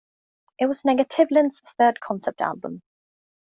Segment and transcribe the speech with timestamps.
[0.57, 2.81] It was Negativland's third concept album.